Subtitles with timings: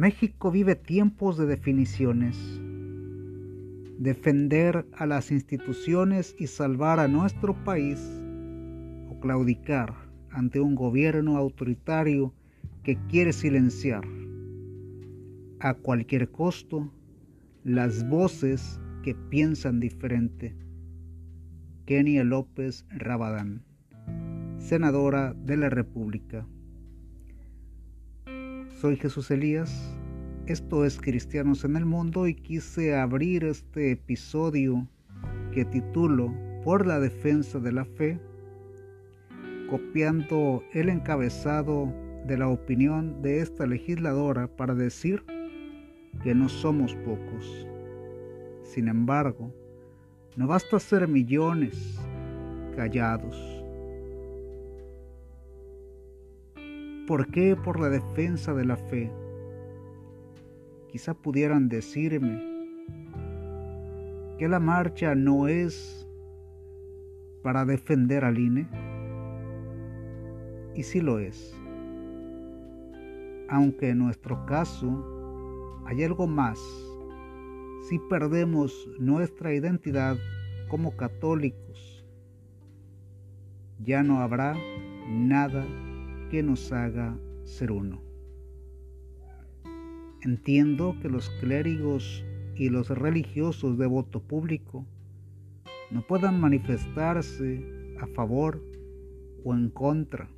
[0.00, 2.34] México vive tiempos de definiciones.
[3.98, 8.00] Defender a las instituciones y salvar a nuestro país
[9.10, 9.92] o claudicar
[10.30, 12.32] ante un gobierno autoritario
[12.82, 14.02] que quiere silenciar
[15.58, 16.90] a cualquier costo
[17.62, 20.56] las voces que piensan diferente.
[21.84, 23.66] Kenia López Rabadán,
[24.56, 26.46] senadora de la República.
[28.80, 29.94] Soy Jesús Elías,
[30.46, 34.88] esto es Cristianos en el Mundo y quise abrir este episodio
[35.52, 38.18] que titulo Por la defensa de la fe,
[39.68, 41.92] copiando el encabezado
[42.24, 45.26] de la opinión de esta legisladora para decir
[46.22, 47.66] que no somos pocos.
[48.62, 49.54] Sin embargo,
[50.36, 52.00] no basta ser millones
[52.74, 53.59] callados.
[57.10, 59.10] ¿Por qué por la defensa de la fe?
[60.92, 62.40] Quizá pudieran decirme
[64.38, 66.06] que la marcha no es
[67.42, 68.68] para defender al INE.
[70.76, 71.52] Y sí lo es.
[73.48, 76.60] Aunque en nuestro caso hay algo más.
[77.88, 80.16] Si perdemos nuestra identidad
[80.68, 82.06] como católicos,
[83.80, 84.54] ya no habrá
[85.08, 85.66] nada
[86.30, 88.00] que nos haga ser uno.
[90.22, 94.86] Entiendo que los clérigos y los religiosos de voto público
[95.90, 97.64] no puedan manifestarse
[98.00, 98.62] a favor
[99.44, 100.28] o en contra.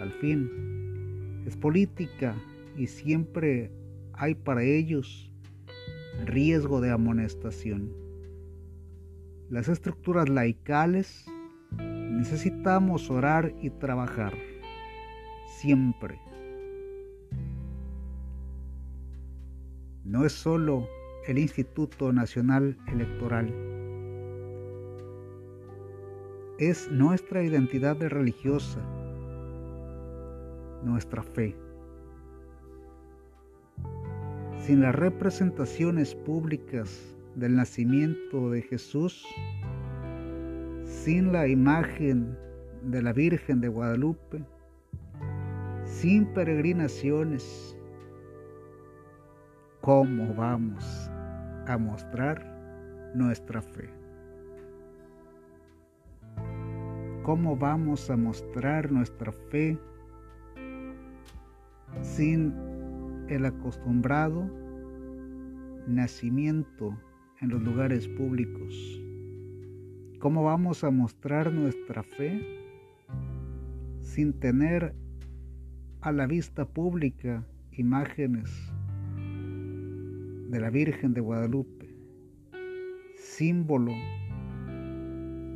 [0.00, 2.34] Al fin, es política
[2.76, 3.70] y siempre
[4.14, 5.30] hay para ellos
[6.24, 7.92] riesgo de amonestación.
[9.50, 11.26] Las estructuras laicales
[11.76, 14.32] necesitamos orar y trabajar
[15.60, 16.20] siempre.
[20.04, 20.86] No es solo
[21.26, 23.52] el Instituto Nacional Electoral,
[26.58, 28.80] es nuestra identidad religiosa,
[30.84, 31.56] nuestra fe
[34.64, 39.22] sin las representaciones públicas del nacimiento de Jesús,
[40.86, 42.34] sin la imagen
[42.82, 44.42] de la Virgen de Guadalupe,
[46.00, 47.76] sin peregrinaciones,
[49.80, 51.10] ¿cómo vamos
[51.66, 53.88] a mostrar nuestra fe?
[57.22, 59.78] ¿Cómo vamos a mostrar nuestra fe
[62.02, 62.52] sin
[63.28, 64.50] el acostumbrado
[65.86, 66.98] nacimiento
[67.40, 69.00] en los lugares públicos.
[70.18, 72.40] ¿Cómo vamos a mostrar nuestra fe
[74.00, 74.94] sin tener
[76.04, 77.42] a la vista pública
[77.72, 78.50] imágenes
[80.50, 81.88] de la Virgen de Guadalupe,
[83.16, 83.92] símbolo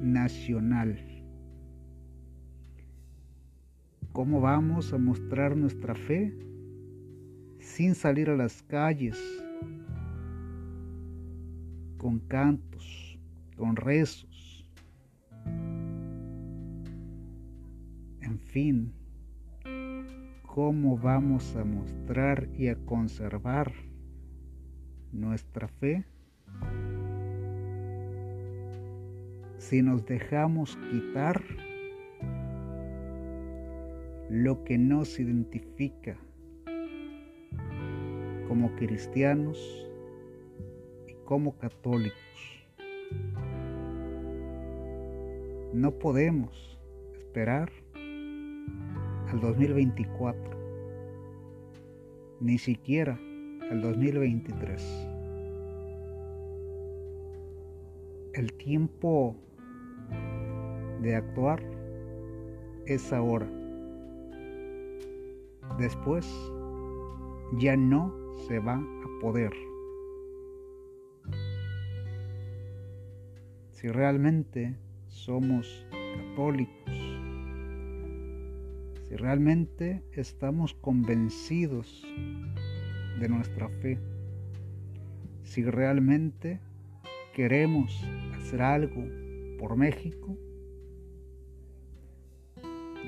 [0.00, 0.98] nacional?
[4.12, 6.34] ¿Cómo vamos a mostrar nuestra fe
[7.60, 9.18] sin salir a las calles,
[11.98, 13.18] con cantos,
[13.54, 14.66] con rezos.
[18.22, 18.94] En fin,
[20.58, 23.72] ¿cómo vamos a mostrar y a conservar
[25.12, 26.04] nuestra fe
[29.58, 31.40] si nos dejamos quitar
[34.30, 36.16] lo que nos identifica
[38.48, 39.86] como cristianos
[41.06, 42.66] y como católicos.
[45.72, 46.80] No podemos
[47.12, 47.70] esperar
[49.30, 50.40] al 2024,
[52.40, 53.18] ni siquiera
[53.70, 55.08] al 2023.
[58.34, 59.36] El tiempo
[61.02, 61.62] de actuar
[62.86, 63.48] es ahora.
[65.78, 66.26] Después
[67.58, 68.12] ya no
[68.46, 69.52] se va a poder.
[73.72, 74.76] Si realmente
[75.06, 76.97] somos católicos,
[79.08, 82.06] si realmente estamos convencidos
[83.18, 83.98] de nuestra fe,
[85.44, 86.60] si realmente
[87.34, 88.04] queremos
[88.36, 89.02] hacer algo
[89.58, 90.36] por México,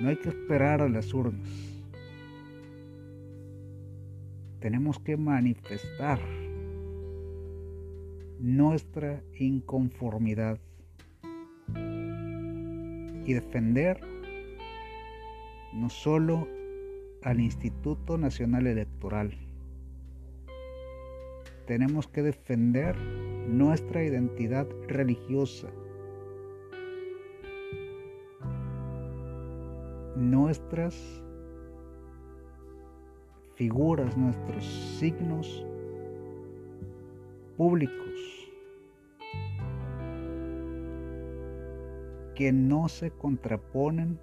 [0.00, 1.50] no hay que esperar a las urnas.
[4.60, 6.18] Tenemos que manifestar
[8.38, 10.58] nuestra inconformidad
[13.26, 14.19] y defender
[15.72, 16.48] no solo
[17.22, 19.32] al Instituto Nacional Electoral,
[21.66, 22.96] tenemos que defender
[23.46, 25.68] nuestra identidad religiosa,
[30.16, 31.22] nuestras
[33.54, 34.64] figuras, nuestros
[34.98, 35.64] signos
[37.56, 38.50] públicos
[42.34, 44.18] que no se contraponen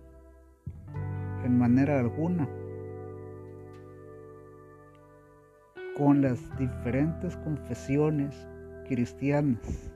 [1.48, 2.46] en manera alguna
[5.98, 8.36] con las diferentes confesiones
[8.88, 9.92] cristianas.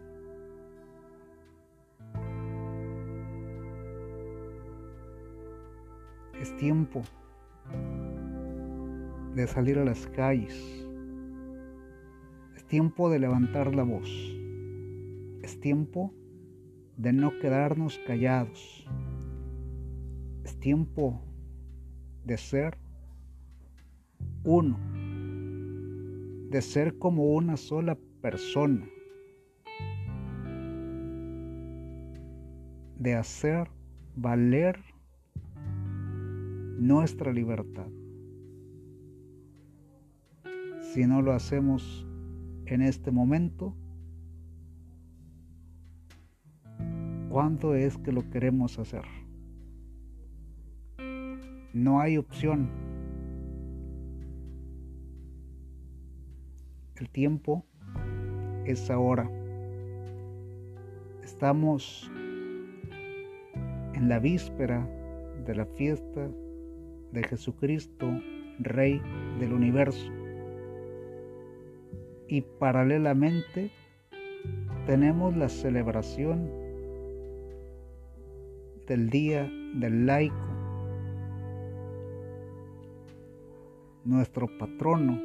[6.40, 7.04] Es tiempo
[9.36, 10.88] de salir a las calles.
[12.56, 14.10] Es tiempo de levantar la voz.
[15.44, 16.14] Es tiempo
[16.96, 18.88] de no quedarnos callados.
[20.46, 21.22] Es tiempo
[22.26, 22.78] de ser
[24.44, 24.78] uno
[26.52, 28.86] de ser como una sola persona,
[33.00, 33.70] de hacer
[34.18, 34.78] valer
[36.78, 37.88] nuestra libertad.
[40.94, 42.06] Si no lo hacemos
[42.66, 43.74] en este momento,
[47.30, 49.21] ¿cuándo es que lo queremos hacer?
[51.74, 52.70] No hay opción
[57.02, 57.66] El tiempo
[58.64, 59.28] es ahora.
[61.24, 62.12] Estamos
[63.96, 64.88] en la víspera
[65.44, 66.30] de la fiesta
[67.12, 68.08] de Jesucristo,
[68.60, 69.02] Rey
[69.40, 70.12] del universo.
[72.28, 73.72] Y paralelamente
[74.86, 76.52] tenemos la celebración
[78.88, 80.51] del Día del Laico,
[84.04, 85.22] nuestro patrono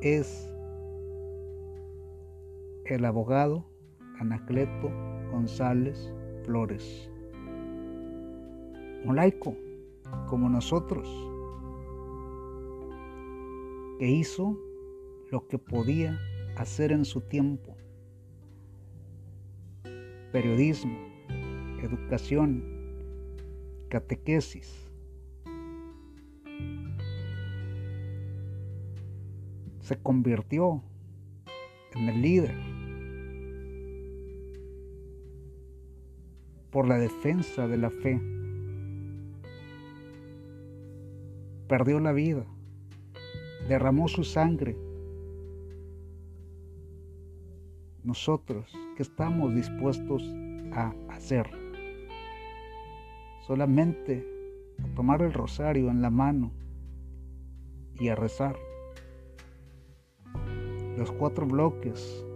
[0.00, 0.48] es
[2.84, 3.64] el abogado
[4.18, 4.90] Anacleto
[5.32, 6.12] González
[6.44, 7.10] Flores.
[9.04, 9.56] Un laico
[10.26, 11.08] como nosotros,
[13.98, 14.56] que hizo
[15.30, 16.18] lo que podía
[16.56, 17.76] hacer en su tiempo.
[20.32, 20.98] Periodismo,
[21.82, 22.62] educación,
[23.88, 24.90] catequesis,
[29.90, 30.80] se convirtió
[31.96, 32.54] en el líder
[36.70, 38.20] por la defensa de la fe.
[41.66, 42.46] Perdió la vida,
[43.66, 44.76] derramó su sangre.
[48.04, 50.22] Nosotros, ¿qué estamos dispuestos
[50.70, 51.50] a hacer?
[53.44, 54.24] Solamente
[54.84, 56.52] a tomar el rosario en la mano
[57.98, 58.69] y a rezar
[61.00, 62.26] los cuatro bloques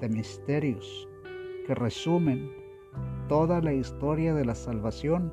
[0.00, 1.08] de misterios
[1.68, 2.50] que resumen
[3.28, 5.32] toda la historia de la salvación.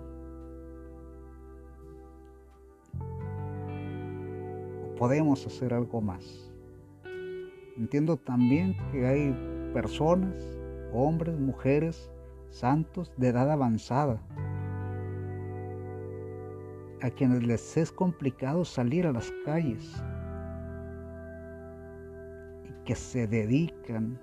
[5.00, 6.54] Podemos hacer algo más.
[7.75, 10.36] Entiendo también que hay personas,
[10.94, 12.12] hombres, mujeres,
[12.51, 14.22] santos de edad avanzada,
[17.01, 20.03] a quienes les es complicado salir a las calles
[22.89, 24.19] que se dedican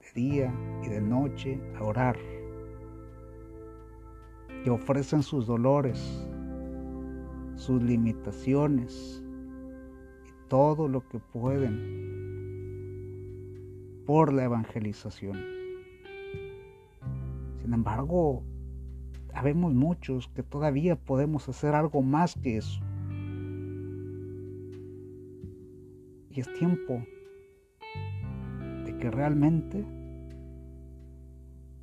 [0.00, 0.54] de día
[0.84, 2.16] y de noche a orar,
[4.62, 5.98] que ofrecen sus dolores,
[7.56, 9.20] sus limitaciones
[10.28, 11.74] y todo lo que pueden
[14.06, 15.36] por la evangelización.
[17.62, 18.44] Sin embargo,
[19.32, 22.80] sabemos muchos que todavía podemos hacer algo más que eso.
[26.30, 27.02] Y es tiempo
[29.00, 29.84] que realmente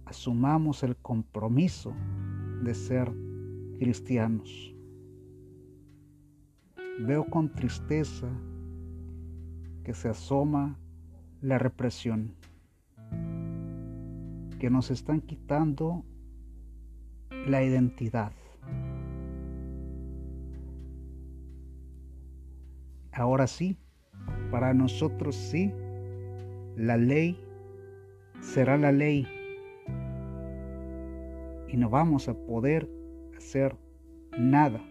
[0.05, 1.93] asumamos el compromiso
[2.63, 3.11] de ser
[3.79, 4.75] cristianos.
[6.99, 8.29] Veo con tristeza
[9.83, 10.77] que se asoma
[11.41, 12.35] la represión,
[14.59, 16.05] que nos están quitando
[17.47, 18.31] la identidad.
[23.11, 23.77] Ahora sí,
[24.51, 25.73] para nosotros sí,
[26.75, 27.37] la ley
[28.41, 29.27] será la ley
[31.67, 32.89] y no vamos a poder
[33.37, 33.75] hacer
[34.37, 34.81] nada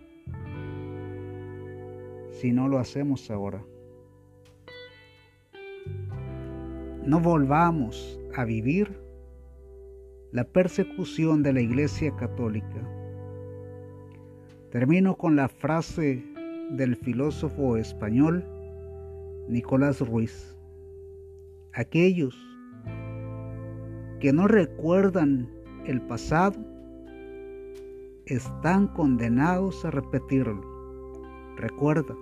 [2.30, 3.64] si no lo hacemos ahora.
[7.04, 9.00] No volvamos a vivir
[10.32, 12.88] la persecución de la Iglesia Católica.
[14.70, 16.24] Termino con la frase
[16.70, 18.44] del filósofo español
[19.48, 20.51] Nicolás Ruiz.
[21.74, 22.36] Aquellos
[24.20, 25.50] que no recuerdan
[25.86, 26.58] el pasado
[28.26, 30.62] están condenados a repetirlo.
[31.56, 32.14] Recuerda,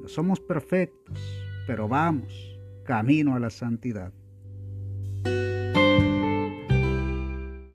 [0.00, 1.20] no somos perfectos,
[1.66, 4.12] pero vamos camino a la santidad.